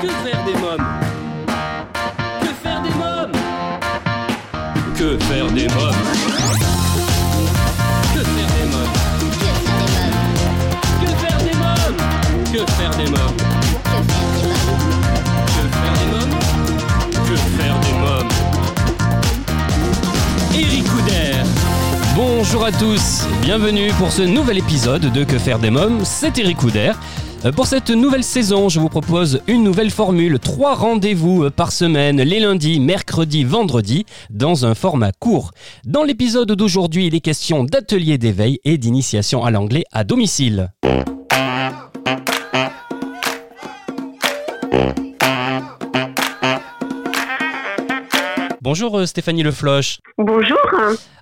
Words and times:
Que 0.00 0.06
faire 0.06 0.44
des 0.44 0.52
mômes 0.52 0.86
Que 2.40 2.46
faire 2.62 2.80
des 2.82 2.90
mômes 2.90 3.32
Que 4.96 5.18
faire 5.24 5.46
des 5.50 5.66
mômes 5.68 5.94
Que 8.14 8.20
faire 8.20 8.50
des 8.54 8.66
mômes 8.70 8.92
Que 11.02 11.08
faire 11.16 11.38
des 11.38 11.54
mômes 11.56 11.96
Que 12.52 12.58
faire 12.74 12.90
des 12.96 13.06
mômes 13.10 13.36
Que 15.56 15.64
faire 15.74 15.94
des 15.98 16.06
mômes 16.12 16.36
Que 17.26 17.36
faire 17.36 17.76
des 17.80 17.94
mômes 17.98 18.28
Eric 20.54 20.84
Couder. 20.84 21.42
Bonjour 22.14 22.64
à 22.64 22.72
tous, 22.72 23.26
bienvenue 23.42 23.90
pour 23.98 24.12
ce 24.12 24.22
nouvel 24.22 24.58
épisode 24.58 25.12
de 25.12 25.24
Que 25.24 25.38
faire 25.38 25.58
des 25.58 25.70
mômes, 25.70 26.04
c'est 26.04 26.38
Eric 26.38 26.58
Couder. 26.58 26.92
Euh, 27.44 27.52
Pour 27.52 27.66
cette 27.66 27.90
nouvelle 27.90 28.24
saison, 28.24 28.68
je 28.68 28.80
vous 28.80 28.88
propose 28.88 29.40
une 29.46 29.62
nouvelle 29.62 29.90
formule, 29.90 30.38
trois 30.38 30.74
rendez-vous 30.74 31.44
euh, 31.44 31.50
par 31.50 31.72
semaine, 31.72 32.20
les 32.20 32.40
lundis, 32.40 32.80
mercredis, 32.80 33.44
vendredis, 33.44 34.06
dans 34.30 34.66
un 34.66 34.74
format 34.74 35.12
court. 35.12 35.52
Dans 35.84 36.02
l'épisode 36.02 36.50
d'aujourd'hui, 36.50 37.06
il 37.06 37.14
est 37.14 37.20
question 37.20 37.64
d'ateliers 37.64 38.18
d'éveil 38.18 38.58
et 38.64 38.78
d'initiation 38.78 39.44
à 39.44 39.50
l'anglais 39.50 39.84
à 39.92 40.04
domicile. 40.04 40.72
Bonjour 48.70 48.98
euh, 48.98 49.06
Stéphanie 49.06 49.42
Lefloche. 49.42 50.00
Bonjour. 50.18 50.58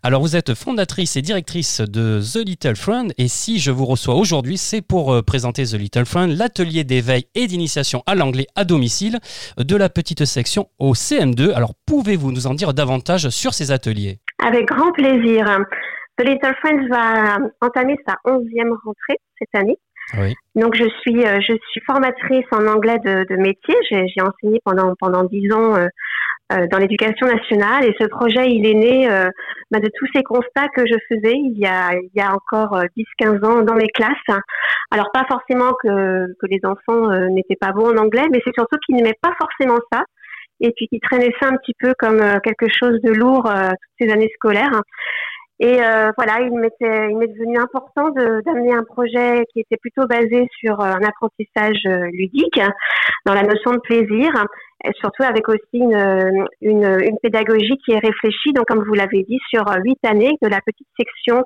Alors 0.03 0.21
vous 0.21 0.35
êtes 0.35 0.55
fondatrice 0.55 1.15
et 1.17 1.23
directrice 1.23 1.81
de 1.81 2.19
The 2.19 2.45
Little 2.45 2.75
Friend 2.75 3.13
et 3.19 3.29
si 3.29 3.61
je 3.61 3.71
vous 3.71 3.85
reçois 3.85 4.17
aujourd'hui, 4.17 4.57
c'est 4.57 4.83
pour 4.83 5.15
euh, 5.15 5.23
présenter 5.23 5.63
The 5.63 5.75
Little 5.75 6.07
Friend, 6.07 6.37
l'atelier 6.37 6.83
d'éveil 6.83 7.27
et 7.37 7.47
d'initiation 7.47 8.03
à 8.05 8.17
l'anglais 8.17 8.49
à 8.57 8.65
domicile 8.65 9.21
de 9.59 9.77
la 9.77 9.89
petite 9.89 10.25
section 10.25 10.67
au 10.81 10.95
CM2. 10.95 11.55
Alors 11.55 11.75
pouvez-vous 11.87 12.33
nous 12.33 12.49
en 12.49 12.55
dire 12.55 12.75
davantage 12.75 13.29
sur 13.29 13.55
ces 13.55 13.71
ateliers? 13.71 14.19
Avec 14.45 14.67
grand 14.67 14.91
plaisir. 14.91 15.47
The 16.19 16.27
Little 16.27 16.55
Friends 16.61 16.89
va 16.91 17.39
entamer 17.61 17.97
sa 18.09 18.17
onzième 18.25 18.73
rentrée 18.85 19.21
cette 19.39 19.55
année. 19.55 19.79
Oui. 20.15 20.35
Donc 20.55 20.75
je 20.75 20.89
suis 21.01 21.25
euh, 21.27 21.41
je 21.41 21.55
suis 21.71 21.81
formatrice 21.87 22.47
en 22.53 22.67
anglais 22.67 22.99
de, 23.05 23.27
de 23.29 23.37
métier. 23.37 23.75
J'ai 23.91 24.23
enseigné 24.23 24.61
pendant 24.65 24.95
pendant 25.01 25.25
dix 25.25 25.53
ans 25.53 25.75
euh, 25.75 25.87
dans 26.51 26.79
l'éducation 26.79 27.27
nationale 27.27 27.85
et 27.85 27.95
ce 27.99 28.07
projet 28.07 28.47
il 28.47 28.67
est 28.67 28.75
né 28.75 29.11
euh, 29.11 29.29
bah, 29.71 29.81
de 29.81 29.91
tous 29.99 30.07
ces 30.15 30.23
constats 30.23 30.69
que 30.75 30.87
je 30.87 30.95
faisais 31.09 31.35
il 31.35 31.59
y 31.59 31.67
a 31.67 31.93
il 31.95 32.11
y 32.15 32.21
a 32.21 32.33
encore 32.33 32.81
10-15 33.21 33.45
ans 33.45 33.63
dans 33.63 33.75
les 33.75 33.89
classes. 33.89 34.39
Alors 34.91 35.11
pas 35.13 35.25
forcément 35.29 35.73
que 35.83 36.27
que 36.41 36.47
les 36.49 36.61
enfants 36.65 37.11
euh, 37.11 37.29
n'étaient 37.31 37.57
pas 37.57 37.73
bons 37.73 37.93
en 37.93 37.97
anglais, 37.97 38.27
mais 38.31 38.41
c'est 38.45 38.55
surtout 38.55 38.77
qu'ils 38.87 38.97
n'aimaient 38.97 39.19
pas 39.21 39.35
forcément 39.39 39.79
ça 39.93 40.05
et 40.61 40.73
puis 40.77 40.87
qu'ils 40.89 41.01
traînaient 41.01 41.35
ça 41.41 41.49
un 41.49 41.57
petit 41.57 41.75
peu 41.79 41.93
comme 41.99 42.21
euh, 42.21 42.39
quelque 42.41 42.69
chose 42.71 43.01
de 43.03 43.13
lourd 43.13 43.51
euh, 43.51 43.69
toutes 43.69 44.09
ces 44.09 44.13
années 44.13 44.31
scolaires. 44.35 44.81
Et 45.59 45.81
euh, 45.81 46.11
voilà, 46.19 46.41
il 46.41 46.53
m'était, 46.53 47.09
il 47.11 47.17
m'est 47.17 47.29
devenu 47.29 47.57
important 47.57 48.11
de, 48.11 48.43
d'amener 48.45 48.75
un 48.75 48.85
projet 48.85 49.43
qui 49.53 49.61
était 49.61 49.79
plutôt 49.79 50.07
basé 50.07 50.47
sur 50.61 50.79
euh, 50.81 50.85
un 50.85 51.03
apprentissage 51.03 51.81
euh, 51.87 52.11
ludique, 52.13 52.61
dans 53.27 53.35
la 53.35 53.43
notion 53.43 53.73
de 53.73 53.81
plaisir, 53.81 54.31
et 54.85 54.91
surtout 55.01 55.25
avec 55.25 55.49
aussi 55.49 55.61
une, 55.75 56.47
une, 56.63 56.85
une 57.11 57.19
pédagogie 57.23 57.77
qui 57.85 57.93
est 57.93 57.99
réfléchie, 57.99 58.53
donc 58.55 58.67
comme 58.67 58.85
vous 58.85 58.95
l'avez 58.95 59.23
dit, 59.25 59.39
sur 59.51 59.67
euh, 59.69 59.77
huit 59.85 59.99
années 60.07 60.35
de 60.43 60.49
la 60.49 60.61
petite 60.65 60.87
section 60.99 61.43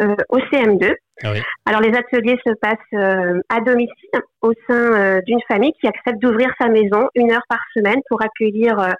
euh, 0.00 0.14
au 0.28 0.38
CM2. 0.38 0.92
Ah 1.24 1.30
oui. 1.32 1.40
Alors 1.66 1.80
les 1.80 1.94
ateliers 1.96 2.38
se 2.46 2.52
passent 2.60 2.94
euh, 2.94 3.40
à 3.48 3.60
domicile 3.60 4.20
au 4.42 4.52
sein 4.68 4.92
euh, 4.92 5.20
d'une 5.26 5.40
famille 5.48 5.72
qui 5.80 5.86
accepte 5.86 6.20
d'ouvrir 6.20 6.50
sa 6.60 6.68
maison 6.68 7.08
une 7.14 7.30
heure 7.32 7.46
par 7.48 7.60
semaine 7.76 8.00
pour 8.08 8.20
accueillir 8.22 8.78
euh, 8.78 8.90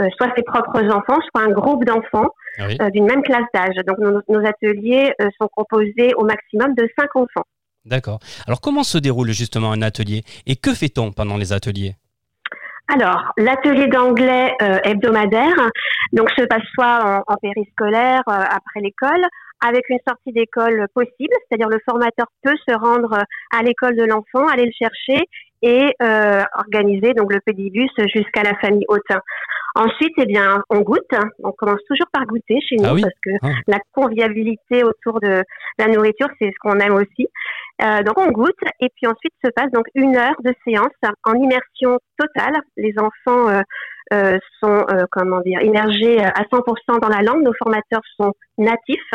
euh, 0.00 0.08
soit 0.16 0.32
ses 0.36 0.42
propres 0.42 0.84
enfants, 0.94 1.18
soit 1.30 1.44
un 1.44 1.50
groupe 1.50 1.84
d'enfants 1.84 2.28
Ah 2.58 2.64
oui. 2.68 2.76
euh, 2.80 2.90
d'une 2.90 3.06
même 3.06 3.22
classe 3.22 3.48
d'âge. 3.54 3.76
Donc 3.86 3.98
nos, 3.98 4.20
nos 4.28 4.46
ateliers 4.46 5.12
euh, 5.20 5.28
sont 5.40 5.48
composés 5.54 6.12
au 6.16 6.24
maximum 6.24 6.74
de 6.74 6.88
cinq 6.98 7.14
enfants. 7.16 7.46
D'accord. 7.84 8.18
Alors 8.46 8.60
comment 8.60 8.82
se 8.82 8.98
déroule 8.98 9.30
justement 9.30 9.72
un 9.72 9.82
atelier 9.82 10.22
et 10.46 10.56
que 10.56 10.74
fait-on 10.74 11.12
pendant 11.12 11.36
les 11.36 11.52
ateliers? 11.52 11.94
Alors, 12.92 13.22
l'atelier 13.38 13.86
d'anglais 13.86 14.52
euh, 14.62 14.78
hebdomadaire 14.82 15.54
donc 16.12 16.28
se 16.36 16.44
passe 16.44 16.62
soit 16.74 17.22
en, 17.28 17.32
en 17.32 17.36
périscolaire 17.36 18.22
euh, 18.28 18.32
après 18.32 18.80
l'école, 18.82 19.24
avec 19.64 19.88
une 19.90 19.98
sortie 20.08 20.32
d'école 20.32 20.86
possible, 20.92 21.32
c'est-à-dire 21.48 21.68
le 21.68 21.78
formateur 21.88 22.26
peut 22.42 22.56
se 22.68 22.74
rendre 22.74 23.12
euh, 23.12 23.56
à 23.58 23.62
l'école 23.62 23.94
de 23.96 24.04
l'enfant, 24.04 24.46
aller 24.48 24.64
le 24.66 24.72
chercher 24.76 25.24
et 25.62 25.94
euh, 26.02 26.42
organiser 26.58 27.12
donc 27.14 27.32
le 27.32 27.38
pédibus 27.44 27.90
jusqu'à 28.12 28.42
la 28.42 28.54
famille 28.56 28.86
haute. 28.88 29.02
Ensuite, 29.76 30.14
eh 30.18 30.26
bien, 30.26 30.64
on 30.68 30.80
goûte. 30.80 31.12
On 31.44 31.52
commence 31.52 31.78
toujours 31.86 32.06
par 32.12 32.26
goûter 32.26 32.58
chez 32.68 32.74
nous 32.76 32.86
Ah 32.86 32.94
oui 32.94 33.02
parce 33.02 33.14
que 33.22 33.30
Ah. 33.42 33.52
la 33.68 33.78
convivialité 33.92 34.82
autour 34.82 35.20
de 35.20 35.44
la 35.78 35.86
nourriture, 35.86 36.26
c'est 36.40 36.46
ce 36.50 36.58
qu'on 36.60 36.78
aime 36.80 36.94
aussi. 36.94 37.28
Euh, 37.82 38.02
donc 38.02 38.18
on 38.18 38.30
goûte 38.30 38.54
et 38.80 38.88
puis 38.94 39.06
ensuite 39.06 39.32
se 39.42 39.50
passe 39.50 39.70
donc 39.72 39.86
une 39.94 40.16
heure 40.16 40.36
de 40.44 40.52
séance 40.64 40.92
en 41.24 41.34
immersion 41.34 41.98
totale. 42.18 42.60
Les 42.76 42.94
enfants 42.98 43.48
euh, 43.48 43.60
euh, 44.12 44.38
sont 44.60 44.84
euh, 44.90 45.04
comment 45.10 45.40
dire 45.40 45.62
immergés 45.62 46.20
à 46.22 46.42
100% 46.42 47.00
dans 47.00 47.08
la 47.08 47.22
langue. 47.22 47.42
Nos 47.42 47.54
formateurs 47.54 48.02
sont 48.18 48.32
natifs 48.58 49.14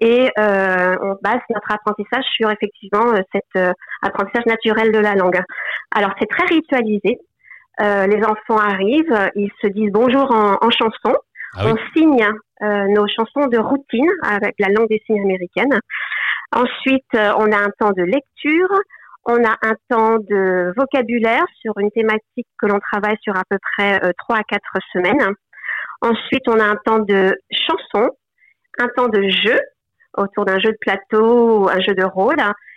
et 0.00 0.28
euh, 0.38 0.96
on 1.02 1.16
base 1.22 1.40
notre 1.50 1.72
apprentissage 1.72 2.24
sur 2.36 2.50
effectivement 2.50 3.12
euh, 3.12 3.20
cet 3.32 3.44
euh, 3.56 3.72
apprentissage 4.02 4.46
naturel 4.46 4.90
de 4.92 4.98
la 4.98 5.14
langue. 5.14 5.40
Alors 5.94 6.12
c'est 6.18 6.28
très 6.28 6.46
ritualisé. 6.46 7.18
Euh, 7.80 8.06
les 8.06 8.22
enfants 8.24 8.58
arrivent, 8.58 9.30
ils 9.34 9.50
se 9.60 9.66
disent 9.68 9.90
bonjour 9.92 10.30
en, 10.32 10.58
en 10.60 10.70
chanson. 10.70 11.16
Ah 11.56 11.66
oui. 11.66 11.72
On 11.72 11.96
signe 11.96 12.26
euh, 12.62 12.86
nos 12.88 13.06
chansons 13.08 13.48
de 13.48 13.58
routine 13.58 14.08
avec 14.22 14.54
la 14.58 14.68
langue 14.68 14.88
des 14.88 15.02
signes 15.06 15.20
américaine. 15.22 15.78
Ensuite, 16.54 17.14
euh, 17.16 17.32
on 17.36 17.50
a 17.50 17.58
un 17.58 17.70
temps 17.80 17.90
de 17.90 18.02
lecture, 18.02 18.68
on 19.24 19.42
a 19.44 19.56
un 19.62 19.74
temps 19.88 20.18
de 20.18 20.72
vocabulaire 20.76 21.44
sur 21.60 21.76
une 21.78 21.90
thématique 21.90 22.46
que 22.60 22.66
l'on 22.66 22.78
travaille 22.78 23.16
sur 23.22 23.36
à 23.36 23.42
peu 23.50 23.58
près 23.58 23.98
euh, 24.04 24.12
trois 24.18 24.36
à 24.36 24.44
quatre 24.44 24.78
semaines. 24.92 25.34
Ensuite, 26.00 26.46
on 26.46 26.60
a 26.60 26.64
un 26.64 26.76
temps 26.76 27.00
de 27.00 27.36
chanson, 27.50 28.08
un 28.78 28.88
temps 28.96 29.08
de 29.08 29.28
jeu 29.28 29.58
autour 30.16 30.44
d'un 30.44 30.60
jeu 30.60 30.70
de 30.70 30.78
plateau 30.80 31.62
ou 31.62 31.68
un 31.68 31.80
jeu 31.80 31.94
de 31.94 32.04
rôle. 32.04 32.36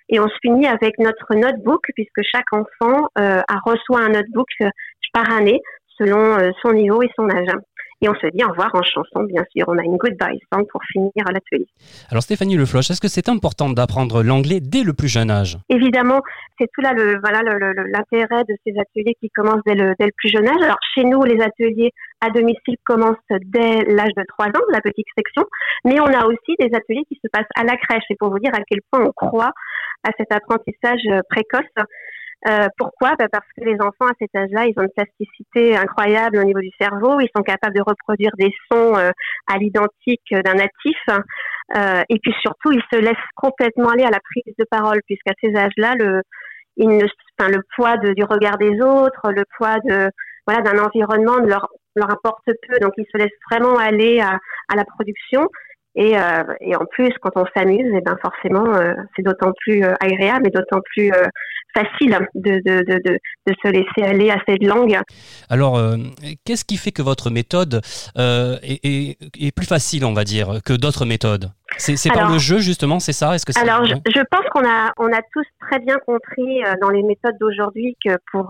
Et 0.10 0.20
on 0.20 0.28
se 0.28 0.38
finit 0.42 0.66
avec 0.66 0.98
notre 0.98 1.36
notebook 1.36 1.86
puisque 1.94 2.22
chaque 2.32 2.52
enfant 2.54 3.10
euh, 3.20 3.42
a 3.48 3.60
reçoit 3.64 4.00
un 4.00 4.10
notebook 4.10 4.48
par 5.14 5.32
année 5.32 5.62
selon 6.00 6.52
son 6.62 6.74
niveau 6.74 7.04
et 7.04 7.12
son 7.16 7.30
âge. 7.30 7.54
Et 8.02 8.10
on 8.10 8.14
se 8.16 8.28
dit 8.28 8.44
au 8.44 8.50
revoir 8.50 8.70
en 8.76 8.84
chanson, 8.84 9.24
bien 9.24 9.44
sûr. 9.56 9.66
On 9.68 9.78
a 9.78 9.84
une 9.84 9.98
goodbye 9.98 10.40
song 10.54 10.66
pour 10.72 10.82
finir 10.92 11.12
l'atelier. 11.18 11.68
Alors 12.12 12.22
Stéphanie 12.22 12.56
Lefloche, 12.56 12.92
est-ce 12.92 13.02
que 13.02 13.08
c'est 13.08 13.28
important 13.28 13.70
d'apprendre 13.70 14.22
l'anglais 14.22 14.60
dès 14.62 14.84
le 14.84 14.94
plus 14.94 15.08
jeune 15.08 15.32
âge? 15.32 15.58
Évidemment, 15.70 16.22
c'est 16.60 16.68
tout 16.74 16.82
là 16.82 16.94
le 16.94 17.20
voilà 17.20 17.42
l'intérêt 17.42 18.44
de 18.44 18.56
ces 18.66 18.74
ateliers 18.80 19.16
qui 19.20 19.30
commencent 19.32 19.64
dès 19.66 19.74
le, 19.74 19.96
dès 20.00 20.06
le 20.06 20.12
plus 20.16 20.30
jeune 20.30 20.48
âge. 20.48 20.62
Alors 20.62 20.78
chez 20.94 21.06
nous, 21.06 21.24
les 21.24 21.42
ateliers 21.42 21.92
à 22.22 22.30
domicile 22.30 22.78
commencent 22.86 23.18
dès 23.30 23.84
l'âge 23.86 24.14
de 24.16 24.24
3 24.28 24.48
ans, 24.48 24.66
la 24.72 24.82
petite 24.82 25.08
section, 25.18 25.44
mais 25.86 26.00
on 26.00 26.08
a 26.08 26.26
aussi 26.26 26.56
des 26.60 26.70
ateliers 26.76 27.06
qui 27.10 27.20
se 27.24 27.28
passent 27.32 27.50
à 27.56 27.64
la 27.64 27.78
crèche. 27.78 28.04
Et 28.10 28.16
pour 28.16 28.30
vous 28.30 28.40
dire 28.40 28.54
à 28.54 28.62
quel 28.68 28.80
point 28.92 29.04
on 29.04 29.12
croit 29.12 29.52
à 30.04 30.12
cet 30.18 30.32
apprentissage 30.32 31.02
précoce. 31.30 31.66
Euh, 32.46 32.68
pourquoi? 32.78 33.16
Bah, 33.18 33.28
Parce 33.32 33.48
que 33.58 33.64
les 33.64 33.80
enfants 33.82 34.06
à 34.06 34.14
cet 34.20 34.36
âge-là, 34.36 34.66
ils 34.66 34.74
ont 34.78 34.84
une 34.84 34.92
plasticité 34.96 35.76
incroyable 35.76 36.38
au 36.38 36.44
niveau 36.44 36.60
du 36.60 36.72
cerveau. 36.80 37.20
Ils 37.20 37.30
sont 37.36 37.44
capables 37.44 37.76
de 37.76 37.82
reproduire 37.82 38.32
des 38.38 38.54
sons 38.72 38.96
euh, 38.96 39.10
à 39.48 39.58
l'identique 39.58 40.30
d'un 40.32 40.54
natif. 40.54 40.98
Euh, 41.76 42.04
et 42.10 42.20
puis 42.20 42.34
surtout, 42.42 42.72
ils 42.72 42.84
se 42.92 43.00
laissent 43.00 43.16
complètement 43.36 43.90
aller 43.90 44.04
à 44.04 44.12
la 44.12 44.20
prise 44.20 44.54
de 44.58 44.66
parole, 44.70 45.02
puisqu'à 45.06 45.34
ces 45.42 45.56
âges-là, 45.56 45.96
le, 45.98 46.22
ils 46.78 46.88
ne, 46.88 47.06
enfin, 47.40 47.50
le 47.50 47.64
poids 47.76 47.98
de, 47.98 48.14
du 48.14 48.24
regard 48.24 48.58
des 48.58 48.80
autres, 48.82 49.32
le 49.32 49.44
poids 49.58 49.80
de 49.80 50.10
voilà 50.46 50.62
d'un 50.62 50.80
environnement 50.82 51.40
ne 51.40 51.48
leur, 51.48 51.68
leur 51.96 52.10
importe 52.10 52.46
peu. 52.46 52.80
Donc, 52.80 52.94
ils 52.98 53.08
se 53.12 53.18
laissent 53.18 53.30
vraiment 53.52 53.78
aller 53.78 54.20
à, 54.22 54.38
à 54.70 54.76
la 54.76 54.86
production. 54.86 55.50
Et, 56.00 56.16
euh, 56.16 56.44
et 56.62 56.76
en 56.76 56.86
plus, 56.86 57.12
quand 57.22 57.32
on 57.36 57.46
s'amuse, 57.56 57.92
et 57.92 58.02
ben 58.02 58.16
forcément, 58.22 58.68
euh, 58.76 58.94
c'est 59.16 59.24
d'autant 59.24 59.52
plus 59.62 59.84
euh, 59.84 59.94
agréable 60.00 60.46
et 60.48 60.52
d'autant 60.52 60.80
plus 60.94 61.12
euh, 61.12 61.26
facile 61.76 62.16
de, 62.36 62.52
de, 62.68 62.84
de, 62.86 63.00
de, 63.04 63.18
de 63.48 63.54
se 63.64 63.68
laisser 63.70 64.04
aller 64.04 64.30
à 64.30 64.38
cette 64.48 64.64
langue. 64.64 65.00
Alors, 65.50 65.80
qu'est-ce 66.46 66.66
qui 66.66 66.78
fait 66.78 66.92
que 66.92 67.02
votre 67.02 67.30
méthode 67.32 67.82
est, 68.16 68.80
est- 68.84 69.18
est 69.40 69.52
plus 69.56 69.66
facile, 69.68 70.06
on 70.06 70.14
va 70.14 70.24
dire, 70.24 70.60
que 70.64 70.74
d'autres 70.74 71.06
méthodes? 71.06 71.52
C'est 71.78 72.12
par 72.14 72.32
le 72.32 72.38
jeu, 72.38 72.60
justement, 72.60 73.00
c'est 73.00 73.14
ça? 73.14 73.34
Est-ce 73.36 73.46
que 73.46 73.60
Alors, 73.60 73.84
je, 73.86 74.22
pense 74.32 74.46
qu'on 74.52 74.66
a, 74.68 74.92
on 74.98 75.12
a 75.12 75.22
tous 75.34 75.46
très 75.70 75.80
bien 75.80 75.98
compris 76.06 76.62
dans 76.82 76.90
les 76.90 77.04
méthodes 77.04 77.38
d'aujourd'hui 77.40 77.96
que 78.04 78.12
pour, 78.32 78.48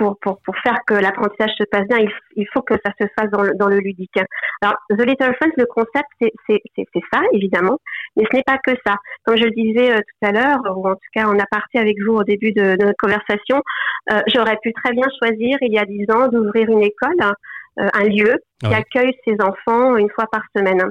pour, 0.00 0.18
pour, 0.20 0.40
pour 0.40 0.56
faire 0.62 0.78
que 0.86 0.94
l'apprentissage 0.94 1.50
se 1.58 1.64
passe 1.64 1.86
bien, 1.86 1.98
il, 1.98 2.10
il, 2.36 2.46
faut 2.54 2.62
que 2.62 2.74
ça 2.82 2.90
se 2.98 3.06
fasse 3.18 3.30
dans 3.30 3.42
le, 3.42 3.52
dans 3.54 3.68
le 3.68 3.76
ludique. 3.76 4.18
Alors, 4.62 4.76
The 4.88 5.04
Little 5.04 5.34
Friends, 5.34 5.52
le 5.58 5.66
concept, 5.66 6.08
c'est 6.48 7.04
ça, 7.12 7.20
évidemment, 7.34 7.78
mais 8.16 8.24
ce 8.30 8.36
n'est 8.36 8.42
pas 8.42 8.56
que 8.64 8.72
ça. 8.86 8.96
Comme 9.24 9.36
je 9.36 9.44
le 9.44 9.50
disais 9.50 9.92
euh, 9.92 9.98
tout 9.98 10.26
à 10.26 10.32
l'heure, 10.32 10.78
ou 10.78 10.88
en 10.88 10.94
tout 10.94 11.10
cas 11.12 11.26
en 11.26 11.38
aparté 11.38 11.78
avec 11.78 11.96
vous 12.02 12.14
au 12.14 12.24
début 12.24 12.52
de, 12.52 12.76
de 12.76 12.84
notre 12.84 12.96
conversation, 12.98 13.62
euh, 14.10 14.20
j'aurais 14.34 14.56
pu 14.62 14.72
très 14.72 14.92
bien 14.92 15.06
choisir, 15.18 15.58
il 15.60 15.74
y 15.74 15.78
a 15.78 15.84
dix 15.84 16.06
ans, 16.10 16.28
d'ouvrir 16.28 16.70
une 16.70 16.82
école, 16.82 17.20
euh, 17.20 17.88
un 17.92 18.04
lieu 18.04 18.36
qui 18.62 18.72
accueille 18.72 19.14
ses 19.26 19.36
enfants 19.42 19.96
une 19.96 20.10
fois 20.10 20.24
par 20.32 20.42
semaine. 20.56 20.82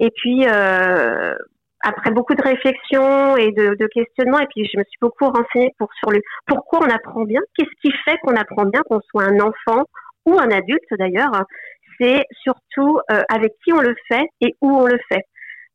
Et 0.00 0.10
puis, 0.10 0.46
après 1.82 2.10
beaucoup 2.10 2.34
de 2.34 2.42
réflexions 2.42 3.36
et 3.36 3.52
de, 3.52 3.74
de, 3.74 3.86
questionnements, 3.86 4.40
et 4.40 4.46
puis 4.46 4.68
je 4.72 4.78
me 4.78 4.84
suis 4.84 4.98
beaucoup 5.00 5.26
renseignée 5.26 5.72
pour 5.78 5.88
sur 5.94 6.10
le 6.10 6.20
pourquoi 6.46 6.80
on 6.82 6.90
apprend 6.90 7.24
bien, 7.24 7.40
qu'est-ce 7.56 7.70
qui 7.82 7.92
fait 8.04 8.18
qu'on 8.22 8.36
apprend 8.36 8.64
bien, 8.64 8.82
qu'on 8.88 9.00
soit 9.10 9.24
un 9.24 9.38
enfant 9.40 9.84
ou 10.26 10.38
un 10.38 10.50
adulte 10.50 10.90
d'ailleurs, 10.98 11.44
c'est 12.00 12.24
surtout 12.42 12.98
euh, 13.10 13.22
avec 13.28 13.52
qui 13.64 13.72
on 13.72 13.80
le 13.80 13.94
fait 14.08 14.26
et 14.40 14.54
où 14.60 14.70
on 14.70 14.86
le 14.86 14.98
fait. 15.10 15.24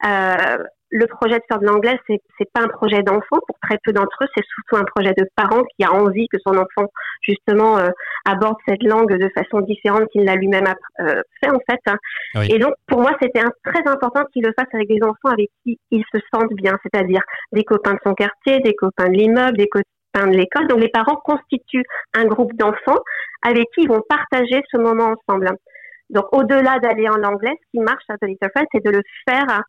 Euh, 0.06 0.64
le 0.94 1.08
projet 1.08 1.38
de 1.40 1.44
faire 1.48 1.60
de 1.60 1.66
l'anglais, 1.66 2.00
c'est 2.08 2.22
c'est 2.38 2.50
pas 2.54 2.62
un 2.62 2.68
projet 2.68 3.02
d'enfant 3.02 3.40
pour 3.48 3.58
très 3.62 3.80
peu 3.84 3.92
d'entre 3.92 4.16
eux, 4.22 4.28
c'est 4.38 4.46
surtout 4.46 4.78
un 4.78 4.86
projet 4.86 5.14
de 5.18 5.26
parent 5.36 5.64
qui 5.76 5.84
a 5.84 5.92
envie 5.92 6.28
que 6.28 6.38
son 6.46 6.56
enfant 6.56 6.88
justement 7.22 7.80
euh, 7.80 7.90
aborde 8.26 8.58
cette 8.68 8.84
langue 8.84 9.12
de 9.18 9.30
façon 9.36 9.62
différente 9.62 10.08
qu'il 10.12 10.24
l'a 10.24 10.36
lui-même 10.36 10.68
euh, 11.00 11.22
fait 11.44 11.50
en 11.50 11.60
fait. 11.68 11.96
Oui. 12.36 12.48
Et 12.54 12.60
donc 12.60 12.74
pour 12.88 13.02
moi, 13.02 13.12
c'était 13.20 13.42
très 13.66 13.82
important 13.88 14.24
qu'il 14.32 14.44
le 14.44 14.54
fasse 14.58 14.68
avec 14.74 14.88
des 14.88 15.02
enfants 15.02 15.34
avec 15.34 15.50
qui 15.64 15.80
il 15.90 16.04
se 16.14 16.20
sentent 16.32 16.54
bien, 16.54 16.78
c'est-à-dire 16.84 17.22
des 17.52 17.64
copains 17.64 17.94
de 17.94 18.00
son 18.06 18.14
quartier, 18.14 18.60
des 18.60 18.76
copains 18.76 19.10
de 19.10 19.16
l'immeuble, 19.16 19.58
des 19.58 19.68
copains 19.68 20.28
de 20.28 20.38
l'école. 20.38 20.68
Donc 20.68 20.80
les 20.80 20.90
parents 20.90 21.20
constituent 21.26 21.86
un 22.14 22.26
groupe 22.26 22.54
d'enfants 22.54 23.02
avec 23.42 23.66
qui 23.74 23.82
ils 23.82 23.90
vont 23.90 24.04
partager 24.08 24.62
ce 24.72 24.78
moment 24.78 25.16
ensemble. 25.16 25.50
Donc 26.12 26.26
au-delà 26.34 26.78
d'aller 26.78 27.10
en 27.10 27.24
anglais, 27.24 27.54
ce 27.64 27.72
qui 27.72 27.80
marche 27.80 28.04
à 28.10 28.18
The 28.18 28.28
Little 28.28 28.50
Friends, 28.54 28.68
c'est 28.72 28.86
de 28.86 28.92
le 28.92 29.02
faire 29.28 29.64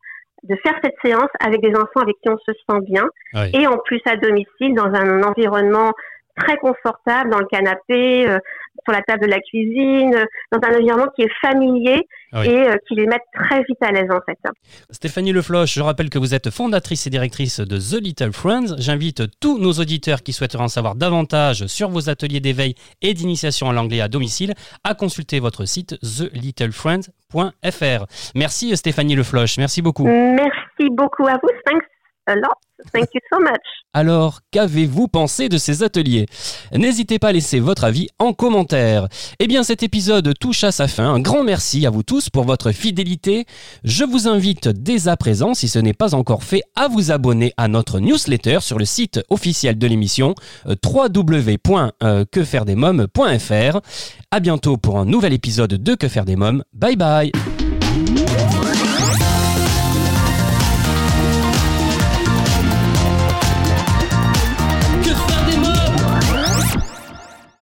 de 0.44 0.56
faire 0.62 0.75
cette 0.82 0.94
séance 1.05 1.31
avec 1.41 1.61
des 1.61 1.75
enfants 1.75 2.00
avec 2.00 2.17
qui 2.23 2.29
on 2.29 2.38
se 2.38 2.52
sent 2.52 2.81
bien 2.82 3.05
oui. 3.35 3.50
et 3.55 3.67
en 3.67 3.79
plus 3.79 4.00
à 4.06 4.17
domicile 4.17 4.75
dans 4.75 4.93
un 4.93 5.23
environnement 5.23 5.93
très 6.37 6.56
confortable 6.56 7.31
dans 7.31 7.38
le 7.38 7.46
canapé, 7.46 8.29
euh, 8.29 8.38
sur 8.84 8.92
la 8.92 9.02
table 9.02 9.25
de 9.25 9.31
la 9.31 9.40
cuisine, 9.40 10.14
dans 10.52 10.58
un 10.62 10.78
environnement 10.78 11.08
qui 11.16 11.22
est 11.22 11.32
familier 11.40 12.06
oui. 12.32 12.48
et 12.48 12.69
euh, 12.69 12.76
qui 12.86 12.94
les 12.94 13.06
met 13.06 13.19
très 13.32 13.62
vite 13.62 13.78
à 13.81 13.90
l'aise 13.92 14.10
en 14.10 14.20
fait. 14.26 14.38
Stéphanie 14.90 15.32
Lefloche, 15.32 15.75
je 15.75 15.82
rappelle 15.82 16.10
que 16.10 16.19
vous 16.19 16.34
êtes 16.34 16.50
fondatrice 16.50 17.06
et 17.06 17.10
directrice 17.10 17.60
de 17.60 17.78
The 17.78 18.02
Little 18.02 18.32
Friends. 18.32 18.76
J'invite 18.78 19.22
tous 19.40 19.58
nos 19.58 19.72
auditeurs 19.72 20.22
qui 20.22 20.32
souhaiteraient 20.32 20.64
en 20.64 20.69
savoir 20.69 20.94
davantage 20.94 21.66
sur 21.66 21.90
vos 21.90 22.08
ateliers 22.08 22.40
d'éveil 22.40 22.75
et 23.02 23.14
d'initiation 23.14 23.70
à 23.70 23.72
l'anglais 23.72 24.00
à 24.00 24.08
domicile 24.08 24.54
à 24.82 24.94
consulter 24.94 25.40
votre 25.40 25.64
site 25.64 25.98
thelittlefriends.fr. 26.00 28.06
Merci 28.34 28.76
Stéphanie 28.76 29.16
Lefloche, 29.16 29.58
merci 29.58 29.82
beaucoup. 29.82 30.06
Merci 30.06 30.90
beaucoup 30.90 31.26
à 31.26 31.38
vous, 31.42 31.50
thanks 31.64 31.94
a 32.26 32.35
lot. 32.35 32.56
Thank 32.93 33.15
you 33.15 33.21
so 33.32 33.38
much. 33.41 33.62
Alors, 33.93 34.41
qu'avez-vous 34.50 35.06
pensé 35.09 35.49
de 35.49 35.56
ces 35.59 35.85
ateliers? 35.85 36.26
N'hésitez 36.73 37.21
pas 37.21 37.29
à 37.29 37.32
laisser 37.32 37.61
votre 37.61 37.85
avis 37.85 38.09
en 38.19 38.32
commentaire. 38.32 39.06
Eh 39.38 39.47
bien, 39.47 39.62
cet 39.62 39.85
épisode 39.85 40.35
touche 40.38 40.65
à 40.65 40.73
sa 40.73 40.88
fin. 40.88 41.15
Un 41.15 41.21
grand 41.21 41.44
merci 41.44 41.87
à 41.87 41.91
vous 41.91 42.03
tous 42.03 42.31
pour 42.31 42.44
votre 42.44 42.73
fidélité. 42.73 43.44
Je 43.85 44.05
vous 44.05 44.26
invite 44.26 44.69
dès 44.69 45.06
à 45.09 45.17
présent, 45.17 45.55
si 45.55 45.69
ce 45.69 45.79
n'est 45.79 45.93
pas 45.93 46.15
encore 46.15 46.43
fait, 46.43 46.62
à 46.75 46.88
vous 46.88 47.12
abonner 47.12 47.53
à 47.56 47.69
notre 47.69 48.00
newsletter 48.00 48.59
sur 48.61 48.79
le 48.79 48.85
site 48.85 49.21
officiel 49.31 49.79
de 49.79 49.87
l'émission 49.87 50.35
www.quefairedesmoms.fr. 50.85 53.81
À 54.31 54.41
bientôt 54.41 54.76
pour 54.76 54.99
un 54.99 55.05
nouvel 55.05 55.32
épisode 55.32 55.75
de 55.75 55.94
Que 55.94 56.09
faire 56.09 56.25
des 56.25 56.35
mômes. 56.37 56.65
Bye 56.73 56.97
bye 56.97 57.31